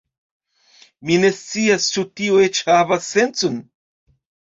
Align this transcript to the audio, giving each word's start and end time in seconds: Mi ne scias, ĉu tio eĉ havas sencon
Mi 1.09 1.17
ne 1.23 1.29
scias, 1.39 1.85
ĉu 1.97 2.03
tio 2.21 2.39
eĉ 2.45 2.63
havas 2.71 3.11
sencon 3.17 3.61